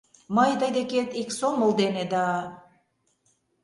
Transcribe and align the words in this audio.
Мый 0.35 0.51
тый 0.59 0.71
декет 0.77 1.09
ик 1.21 1.29
сомыл 1.39 1.71
дене 1.81 2.03
да... 2.13 2.25